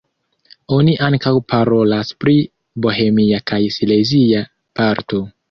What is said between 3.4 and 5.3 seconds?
kaj silezia parto.